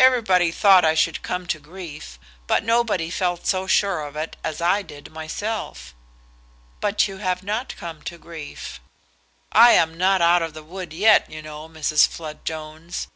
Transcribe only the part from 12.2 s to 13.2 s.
Jones.